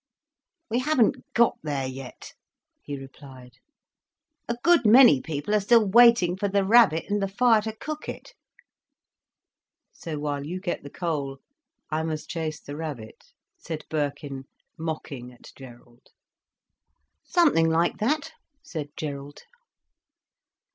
[0.71, 2.33] "We haven't got there yet,"
[2.81, 3.59] he replied.
[4.49, 8.09] "A good many people are still waiting for the rabbit and the fire to cook
[8.09, 8.33] it."
[9.91, 11.37] "So while you get the coal
[11.91, 13.25] I must chase the rabbit?"
[13.59, 14.45] said Birkin,
[14.75, 16.07] mocking at Gerald.
[17.23, 18.31] "Something like that,"
[18.63, 19.43] said Gerald.